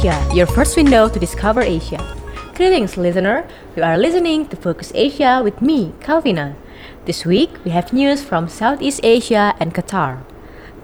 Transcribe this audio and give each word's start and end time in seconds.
Asia, 0.00 0.34
your 0.34 0.46
first 0.46 0.78
window 0.78 1.10
to 1.10 1.18
discover 1.18 1.60
Asia. 1.60 2.00
Greetings, 2.54 2.96
listener. 2.96 3.44
You 3.76 3.82
are 3.82 3.98
listening 3.98 4.48
to 4.48 4.56
Focus 4.56 4.92
Asia 4.94 5.42
with 5.44 5.60
me, 5.60 5.92
Calvina. 6.00 6.54
This 7.04 7.26
week, 7.26 7.50
we 7.66 7.70
have 7.72 7.92
news 7.92 8.22
from 8.24 8.48
Southeast 8.48 9.00
Asia 9.02 9.54
and 9.60 9.74
Qatar. 9.74 10.24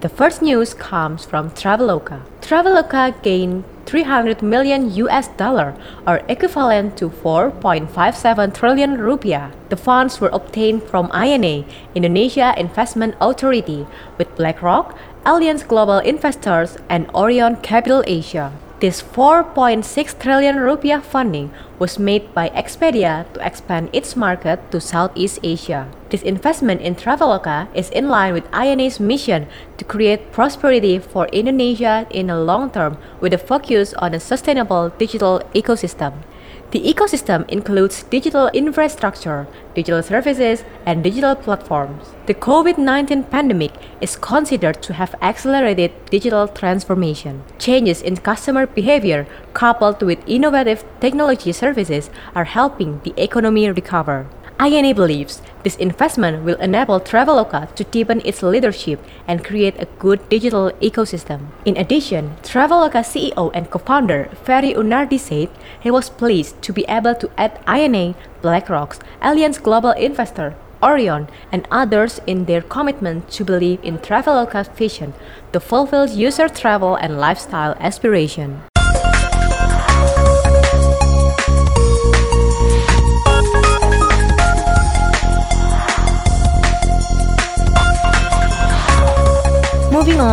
The 0.01 0.09
first 0.09 0.43
news 0.43 0.75
comes 0.75 1.25
from 1.25 1.49
Traveloka. 1.49 2.21
Traveloka 2.41 3.19
gained 3.23 3.63
300 3.87 4.43
million 4.43 4.93
US 4.93 5.29
dollar 5.29 5.73
or 6.05 6.21
equivalent 6.29 6.95
to 6.97 7.09
4.57 7.09 8.53
trillion 8.53 8.97
rupiah. 8.97 9.51
The 9.69 9.77
funds 9.77 10.21
were 10.21 10.29
obtained 10.29 10.83
from 10.83 11.09
INA, 11.09 11.65
Indonesia 11.95 12.53
Investment 12.55 13.15
Authority, 13.19 13.87
with 14.19 14.35
BlackRock, 14.35 14.95
Allianz 15.25 15.67
Global 15.67 15.97
Investors, 15.97 16.77
and 16.87 17.09
Orion 17.15 17.55
Capital 17.63 18.03
Asia. 18.05 18.53
This 18.79 19.01
4.6 19.01 19.81
trillion 20.21 20.57
rupiah 20.61 21.01
funding 21.01 21.49
was 21.79 21.97
made 21.97 22.29
by 22.35 22.53
Expedia 22.53 23.25
to 23.33 23.41
expand 23.41 23.89
its 23.91 24.15
market 24.15 24.69
to 24.69 24.79
Southeast 24.79 25.39
Asia. 25.41 25.89
This 26.13 26.21
investment 26.21 26.81
in 26.81 26.93
Traveloka 26.93 27.73
is 27.73 27.89
in 27.89 28.07
line 28.07 28.37
with 28.37 28.45
INA's 28.53 28.99
mission 28.99 29.47
to 29.77 29.83
create 29.83 30.31
prosperity 30.31 30.99
for 30.99 31.25
Indonesia 31.33 32.05
in 32.11 32.27
the 32.27 32.37
long 32.37 32.69
term 32.69 33.01
with 33.19 33.33
a 33.33 33.41
focus 33.41 33.95
on 33.97 34.13
a 34.13 34.19
sustainable 34.19 34.93
digital 35.01 35.41
ecosystem. 35.57 36.21
The 36.71 36.81
ecosystem 36.81 37.47
includes 37.47 38.03
digital 38.03 38.49
infrastructure, 38.49 39.47
digital 39.73 40.03
services, 40.03 40.65
and 40.85 41.01
digital 41.01 41.33
platforms. 41.33 42.11
The 42.25 42.33
COVID 42.33 42.77
19 42.77 43.23
pandemic 43.23 43.71
is 44.01 44.17
considered 44.17 44.81
to 44.81 44.93
have 44.93 45.15
accelerated 45.21 45.93
digital 46.11 46.45
transformation. 46.49 47.43
Changes 47.57 48.01
in 48.01 48.17
customer 48.17 48.67
behavior, 48.67 49.27
coupled 49.53 50.01
with 50.01 50.19
innovative 50.27 50.83
technology 50.99 51.53
services, 51.53 52.09
are 52.35 52.43
helping 52.43 52.99
the 53.05 53.13
economy 53.15 53.69
recover. 53.71 54.27
INA 54.59 54.95
believes 54.95 55.41
this 55.61 55.75
investment 55.75 56.43
will 56.43 56.55
enable 56.55 56.99
Traveloka 56.99 57.73
to 57.75 57.83
deepen 57.83 58.21
its 58.25 58.41
leadership 58.41 58.99
and 59.27 59.45
create 59.45 59.75
a 59.79 59.85
good 59.99 60.27
digital 60.29 60.71
ecosystem. 60.81 61.49
In 61.63 61.77
addition, 61.77 62.37
Traveloka 62.41 63.05
CEO 63.05 63.51
and 63.53 63.69
co-founder 63.69 64.29
Ferry 64.43 64.73
Unardi 64.73 65.19
said 65.19 65.49
he 65.79 65.91
was 65.91 66.09
pleased 66.09 66.59
to 66.63 66.73
be 66.73 66.85
able 66.89 67.13
to 67.15 67.29
add 67.37 67.59
INA, 67.67 68.15
BlackRock's 68.41 68.99
Allianz 69.21 69.61
Global 69.61 69.91
Investor, 69.91 70.55
Orion, 70.81 71.27
and 71.51 71.67
others 71.69 72.19
in 72.25 72.45
their 72.45 72.61
commitment 72.61 73.29
to 73.31 73.45
believe 73.45 73.83
in 73.83 73.99
Traveloka's 73.99 74.69
vision 74.69 75.13
to 75.53 75.59
fulfill 75.59 76.07
user 76.07 76.49
travel 76.49 76.95
and 76.95 77.19
lifestyle 77.19 77.75
aspiration. 77.79 78.61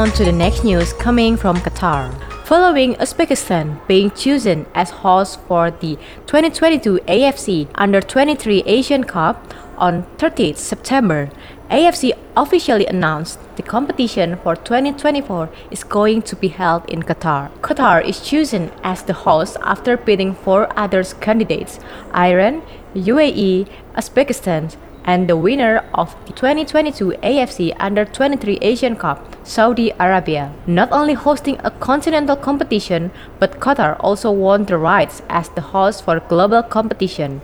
On 0.05 0.12
to 0.12 0.22
the 0.22 0.33
next 0.33 0.64
news 0.64 0.92
coming 0.92 1.34
from 1.34 1.56
Qatar. 1.56 2.12
Following 2.44 2.94
Uzbekistan 2.97 3.80
being 3.86 4.11
chosen 4.11 4.66
as 4.74 4.91
host 4.91 5.41
for 5.48 5.70
the 5.70 5.96
2022 6.27 6.98
AFC 7.08 7.69
Under 7.74 8.02
23 8.02 8.64
Asian 8.66 9.05
Cup 9.05 9.55
on 9.78 10.02
30th 10.19 10.58
September, 10.58 11.30
AFC 11.70 12.12
officially 12.36 12.84
announced 12.84 13.38
the 13.56 13.62
competition 13.62 14.36
for 14.42 14.55
2024 14.55 15.48
is 15.70 15.83
going 15.84 16.20
to 16.20 16.36
be 16.36 16.48
held 16.48 16.84
in 16.90 17.02
Qatar. 17.02 17.50
Qatar 17.62 18.05
is 18.05 18.20
chosen 18.20 18.70
as 18.83 19.02
the 19.05 19.14
host 19.14 19.56
after 19.62 19.96
beating 19.96 20.34
four 20.34 20.68
other 20.79 21.02
candidates 21.02 21.80
Iran, 22.14 22.61
UAE, 22.95 23.67
Uzbekistan, 23.96 24.77
and 25.05 25.29
the 25.29 25.37
winner 25.37 25.85
of 25.92 26.17
the 26.27 26.33
2022 26.33 27.15
AFC 27.23 27.75
Under 27.79 28.05
23 28.05 28.59
Asian 28.63 28.97
Cup, 28.97 29.37
Saudi 29.47 29.92
Arabia. 30.01 30.53
Not 30.67 30.91
only 30.91 31.15
hosting 31.15 31.59
a 31.63 31.70
continental 31.70 32.37
competition, 32.37 33.11
but 33.39 33.61
Qatar 33.61 33.97
also 34.01 34.31
won 34.31 34.65
the 34.65 34.79
rights 34.79 35.23
as 35.29 35.48
the 35.51 35.61
host 35.61 36.05
for 36.05 36.20
global 36.20 36.63
competition, 36.63 37.42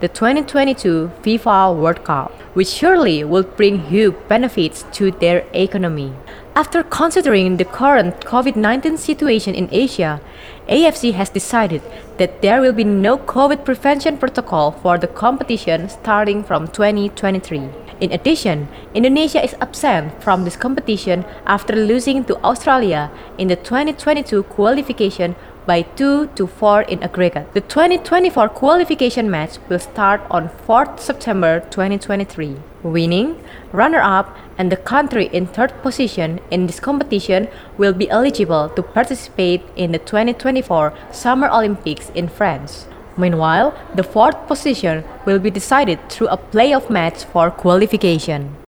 the 0.00 0.08
2022 0.08 1.10
FIFA 1.22 1.76
World 1.76 2.04
Cup, 2.04 2.32
which 2.54 2.68
surely 2.68 3.22
will 3.22 3.42
bring 3.42 3.80
huge 3.80 4.14
benefits 4.28 4.84
to 4.92 5.10
their 5.10 5.44
economy. 5.52 6.14
After 6.56 6.82
considering 6.82 7.58
the 7.58 7.66
current 7.66 8.20
COVID 8.24 8.56
19 8.56 8.96
situation 8.96 9.54
in 9.54 9.68
Asia, 9.70 10.20
AFC 10.68 11.12
has 11.12 11.28
decided 11.28 11.82
that 12.16 12.40
there 12.40 12.62
will 12.62 12.72
be 12.72 12.84
no 12.84 13.18
COVID 13.18 13.64
prevention 13.64 14.16
protocol 14.16 14.72
for 14.72 14.96
the 14.96 15.06
competition 15.06 15.88
starting 15.90 16.42
from 16.42 16.66
2023. 16.68 17.68
In 18.00 18.12
addition, 18.12 18.68
Indonesia 18.94 19.44
is 19.44 19.54
absent 19.60 20.22
from 20.22 20.44
this 20.44 20.56
competition 20.56 21.26
after 21.44 21.76
losing 21.76 22.24
to 22.24 22.42
Australia 22.42 23.10
in 23.36 23.48
the 23.48 23.56
2022 23.56 24.44
qualification 24.44 25.36
by 25.70 25.82
2 25.82 26.26
to 26.34 26.46
4 26.48 26.82
in 26.82 27.02
aggregate. 27.02 27.54
The 27.54 27.60
2024 27.60 28.48
qualification 28.48 29.30
match 29.30 29.58
will 29.68 29.78
start 29.78 30.20
on 30.28 30.48
4th 30.66 30.98
September 30.98 31.60
2023. 31.60 32.56
Winning, 32.82 33.36
runner 33.72 34.00
up, 34.00 34.36
and 34.58 34.72
the 34.72 34.76
country 34.76 35.26
in 35.32 35.46
third 35.46 35.72
position 35.82 36.40
in 36.50 36.66
this 36.66 36.80
competition 36.80 37.48
will 37.78 37.92
be 37.92 38.10
eligible 38.10 38.68
to 38.70 38.82
participate 38.82 39.62
in 39.76 39.92
the 39.92 39.98
2024 39.98 40.92
Summer 41.12 41.48
Olympics 41.48 42.10
in 42.14 42.28
France. 42.28 42.86
Meanwhile, 43.16 43.74
the 43.94 44.02
fourth 44.02 44.46
position 44.48 45.04
will 45.26 45.38
be 45.38 45.50
decided 45.50 45.98
through 46.08 46.28
a 46.28 46.38
playoff 46.38 46.90
match 46.90 47.24
for 47.24 47.50
qualification. 47.50 48.59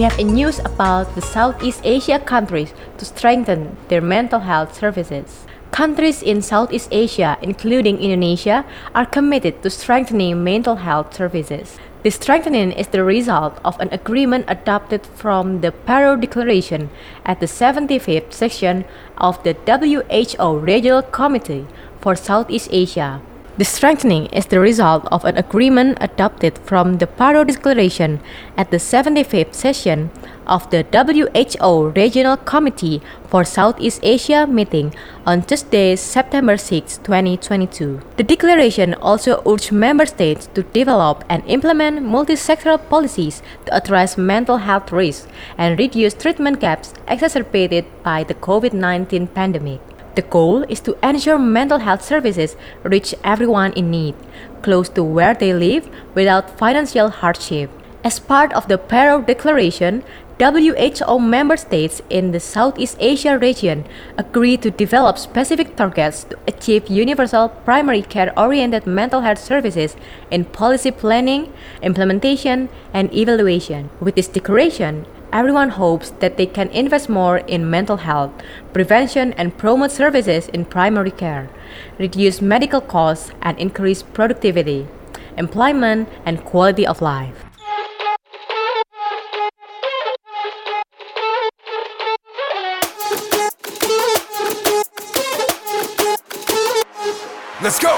We 0.00 0.04
have 0.04 0.18
news 0.18 0.58
about 0.60 1.14
the 1.14 1.20
Southeast 1.20 1.82
Asia 1.84 2.18
countries 2.18 2.72
to 2.96 3.04
strengthen 3.04 3.76
their 3.88 4.00
mental 4.00 4.40
health 4.40 4.74
services. 4.74 5.44
Countries 5.72 6.22
in 6.22 6.40
Southeast 6.40 6.88
Asia, 6.90 7.36
including 7.42 7.98
Indonesia, 7.98 8.64
are 8.94 9.04
committed 9.04 9.62
to 9.62 9.68
strengthening 9.68 10.42
mental 10.42 10.76
health 10.76 11.12
services. 11.12 11.76
This 12.02 12.14
strengthening 12.14 12.72
is 12.72 12.88
the 12.88 13.04
result 13.04 13.60
of 13.62 13.78
an 13.78 13.92
agreement 13.92 14.46
adopted 14.48 15.04
from 15.04 15.60
the 15.60 15.70
Paro 15.70 16.18
Declaration 16.18 16.88
at 17.26 17.40
the 17.40 17.46
75th 17.46 18.32
session 18.32 18.86
of 19.18 19.36
the 19.44 19.52
WHO 19.68 20.56
Regional 20.56 21.02
Committee 21.02 21.66
for 22.00 22.16
Southeast 22.16 22.70
Asia 22.72 23.20
the 23.60 23.64
strengthening 23.66 24.24
is 24.32 24.46
the 24.46 24.58
result 24.58 25.06
of 25.12 25.22
an 25.26 25.36
agreement 25.36 25.98
adopted 26.00 26.56
from 26.64 26.96
the 26.96 27.06
Paro 27.06 27.46
Declaration 27.46 28.18
at 28.56 28.70
the 28.70 28.78
75th 28.78 29.52
session 29.52 30.08
of 30.46 30.70
the 30.70 30.82
WHO 30.90 31.92
Regional 31.94 32.38
Committee 32.38 33.02
for 33.28 33.44
Southeast 33.44 34.00
Asia 34.02 34.46
meeting 34.46 34.94
on 35.26 35.42
Tuesday, 35.42 35.94
September 35.94 36.56
6, 36.56 36.96
2022. 37.04 38.00
The 38.16 38.22
declaration 38.22 38.94
also 38.94 39.42
urged 39.46 39.72
member 39.72 40.06
states 40.06 40.48
to 40.54 40.62
develop 40.62 41.22
and 41.28 41.42
implement 41.46 42.00
multi-sectoral 42.00 42.80
policies 42.88 43.42
to 43.66 43.76
address 43.76 44.16
mental 44.16 44.56
health 44.56 44.90
risks 44.90 45.28
and 45.58 45.78
reduce 45.78 46.14
treatment 46.14 46.60
gaps 46.60 46.94
exacerbated 47.06 47.84
by 48.02 48.24
the 48.24 48.34
COVID-19 48.36 49.34
pandemic. 49.34 49.89
The 50.14 50.22
goal 50.22 50.64
is 50.68 50.80
to 50.80 50.96
ensure 51.06 51.38
mental 51.38 51.78
health 51.78 52.02
services 52.02 52.56
reach 52.82 53.14
everyone 53.22 53.72
in 53.74 53.90
need, 53.90 54.14
close 54.62 54.88
to 54.90 55.04
where 55.04 55.34
they 55.34 55.54
live 55.54 55.88
without 56.14 56.58
financial 56.58 57.10
hardship. 57.10 57.70
As 58.02 58.18
part 58.18 58.52
of 58.54 58.66
the 58.66 58.78
Paro 58.78 59.24
Declaration, 59.24 60.02
WHO 60.40 61.18
member 61.18 61.56
states 61.58 62.00
in 62.08 62.32
the 62.32 62.40
Southeast 62.40 62.96
Asia 62.98 63.36
region 63.36 63.84
agreed 64.16 64.62
to 64.62 64.70
develop 64.70 65.18
specific 65.18 65.76
targets 65.76 66.24
to 66.24 66.38
achieve 66.48 66.88
universal 66.88 67.50
primary 67.50 68.00
care 68.00 68.32
oriented 68.38 68.86
mental 68.86 69.20
health 69.20 69.38
services 69.38 69.96
in 70.30 70.46
policy 70.46 70.90
planning, 70.90 71.52
implementation, 71.82 72.70
and 72.94 73.12
evaluation. 73.12 73.90
With 74.00 74.14
this 74.14 74.28
declaration, 74.28 75.04
Everyone 75.32 75.68
hopes 75.68 76.10
that 76.18 76.36
they 76.36 76.46
can 76.46 76.68
invest 76.70 77.08
more 77.08 77.38
in 77.38 77.70
mental 77.70 77.98
health, 77.98 78.32
prevention, 78.72 79.32
and 79.34 79.56
promote 79.56 79.92
services 79.92 80.48
in 80.48 80.64
primary 80.64 81.12
care, 81.12 81.48
reduce 81.98 82.42
medical 82.42 82.80
costs, 82.80 83.30
and 83.40 83.56
increase 83.58 84.02
productivity, 84.02 84.88
employment, 85.36 86.08
and 86.26 86.44
quality 86.44 86.84
of 86.84 87.00
life. 87.00 87.49
Let's 97.62 97.78
go! 97.78 97.92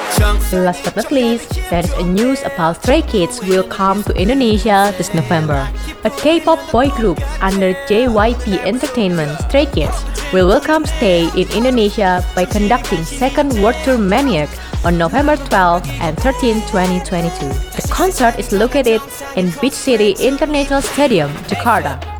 Last 0.50 0.82
but 0.82 0.96
not 0.96 1.12
least, 1.12 1.54
there 1.70 1.84
is 1.86 1.92
a 1.92 2.02
news 2.02 2.42
about 2.42 2.82
Stray 2.82 3.00
Kids 3.00 3.40
will 3.46 3.62
come 3.62 4.02
to 4.02 4.12
Indonesia 4.18 4.92
this 4.98 5.14
November. 5.14 5.70
A 6.02 6.10
K-pop 6.10 6.58
boy 6.72 6.90
group 6.90 7.22
under 7.40 7.72
JYP 7.86 8.58
Entertainment, 8.66 9.38
Stray 9.46 9.66
Kids, 9.66 9.94
will 10.32 10.48
welcome 10.48 10.84
Stay 10.84 11.30
in 11.38 11.46
Indonesia 11.54 12.26
by 12.34 12.44
conducting 12.44 13.04
second 13.04 13.54
World 13.62 13.78
Tour 13.84 13.98
Maniac 13.98 14.50
on 14.84 14.98
November 14.98 15.36
12 15.36 15.86
and 16.02 16.18
13, 16.18 16.58
2022. 16.66 17.46
The 17.78 17.86
concert 17.88 18.40
is 18.42 18.50
located 18.50 19.00
in 19.36 19.54
Beach 19.62 19.78
City 19.78 20.18
International 20.18 20.82
Stadium, 20.82 21.30
Jakarta. 21.46 22.11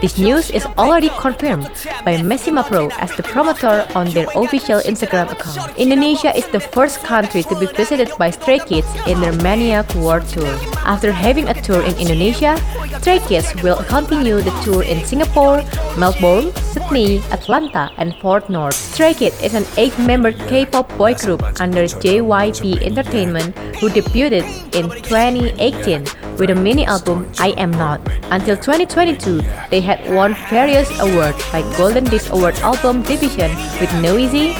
This 0.00 0.18
news 0.18 0.50
is 0.50 0.66
already 0.76 1.08
confirmed 1.08 1.70
by 2.04 2.16
Mecimapro 2.18 2.90
as 2.98 3.14
the 3.16 3.22
promoter 3.22 3.86
on 3.94 4.10
their 4.10 4.26
official 4.34 4.80
Instagram 4.80 5.30
account. 5.30 5.76
Indonesia 5.78 6.36
is 6.36 6.46
the 6.48 6.60
first 6.60 7.02
country 7.04 7.42
to 7.42 7.58
be 7.58 7.66
visited 7.66 8.10
by 8.18 8.30
Stray 8.30 8.58
Kids 8.58 8.88
in 9.06 9.20
their 9.20 9.32
Maniac 9.42 9.92
World 9.94 10.26
Tour. 10.28 10.73
After 10.84 11.12
having 11.12 11.48
a 11.48 11.54
tour 11.54 11.80
in 11.80 11.96
Indonesia, 11.96 12.60
Stray 13.00 13.18
Kids 13.20 13.48
will 13.62 13.80
continue 13.88 14.40
the 14.40 14.52
tour 14.60 14.82
in 14.84 15.04
Singapore, 15.04 15.64
Melbourne, 15.96 16.52
Sydney, 16.72 17.24
Atlanta, 17.32 17.90
and 17.96 18.14
Fort 18.20 18.48
Worth. 18.50 18.74
Stray 18.74 19.14
Kids 19.14 19.40
is 19.42 19.54
an 19.54 19.64
eight-member 19.76 20.32
K-pop 20.32 20.88
boy 20.96 21.14
group 21.14 21.42
under 21.60 21.84
JYP 21.84 22.82
Entertainment 22.82 23.56
who 23.80 23.88
debuted 23.88 24.44
in 24.76 24.90
2018 25.02 26.04
with 26.36 26.50
a 26.50 26.54
mini 26.54 26.84
album 26.84 27.32
I 27.38 27.54
Am 27.56 27.70
Not. 27.70 28.00
Until 28.30 28.56
2022, 28.56 29.40
they 29.70 29.80
had 29.80 30.04
won 30.12 30.34
various 30.50 30.88
awards 31.00 31.40
like 31.52 31.64
Golden 31.76 32.04
Disc 32.04 32.32
Award 32.32 32.56
Album 32.60 33.02
Division 33.02 33.50
with 33.80 33.88
NOEASY, 34.04 34.52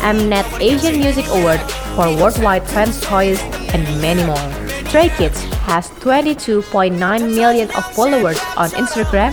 Mnet 0.00 0.60
Asian 0.60 1.00
Music 1.00 1.24
Award 1.28 1.60
for 1.96 2.08
Worldwide 2.16 2.68
Fans 2.68 3.00
Choice, 3.00 3.40
and 3.72 3.84
many 4.00 4.24
more. 4.24 4.69
Stray 4.90 5.08
Kids 5.10 5.40
has 5.70 5.88
22.9 6.02 6.98
million 6.98 7.70
of 7.76 7.84
followers 7.94 8.40
on 8.56 8.70
Instagram 8.70 9.30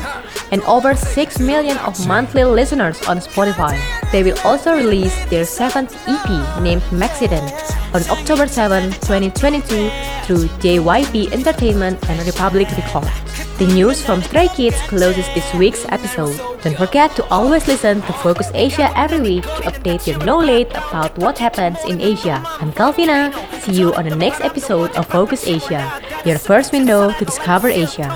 and 0.52 0.62
over 0.70 0.94
6 0.94 1.40
million 1.40 1.76
of 1.80 1.98
monthly 2.08 2.44
listeners 2.44 3.02
on 3.08 3.18
Spotify. 3.18 3.74
They 4.12 4.22
will 4.22 4.38
also 4.46 4.76
release 4.76 5.16
their 5.32 5.46
seventh 5.46 5.98
EP 6.08 6.62
named 6.62 6.84
Maxident 6.94 7.50
on 7.92 8.06
October 8.16 8.48
7, 8.48 8.92
2022 9.02 9.90
through 10.26 10.46
JYP 10.62 11.32
Entertainment 11.32 12.08
and 12.08 12.24
Republic 12.28 12.68
Records. 12.78 13.47
The 13.59 13.67
news 13.67 14.03
from 14.05 14.23
Stray 14.23 14.49
Kids 14.49 14.77
closes 14.89 15.27
this 15.35 15.47
week's 15.55 15.85
episode. 15.89 16.37
Don't 16.63 16.77
forget 16.77 17.15
to 17.17 17.25
always 17.31 17.67
listen 17.69 18.03
to 18.03 18.13
Focus 18.13 18.51
Asia 18.55 18.91
every 18.97 19.21
week 19.21 19.45
to 19.45 19.63
update 19.71 20.07
your 20.07 20.19
knowledge 20.25 20.71
about 20.71 21.17
what 21.19 21.39
happens 21.39 21.79
in 21.87 22.01
Asia. 22.01 22.43
I'm 22.61 22.73
Calvina. 22.73 23.33
See 23.61 23.73
you 23.73 23.95
on 23.95 24.09
the 24.09 24.17
next 24.17 24.41
episode 24.41 24.91
of 24.97 25.07
Focus 25.07 25.47
Asia, 25.47 26.01
your 26.25 26.39
first 26.39 26.73
window 26.73 27.13
to 27.13 27.25
discover 27.25 27.69
Asia. 27.69 28.09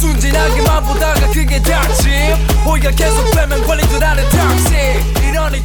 순진하게만 0.00 0.84
보다가 0.84 1.30
그게 1.32 1.60
닥침 1.62 2.10
계속 2.96 3.30
빼면 3.34 3.62
걸린 3.64 3.88
줄 3.88 4.02
아는 4.02 4.24
이러니 5.28 5.62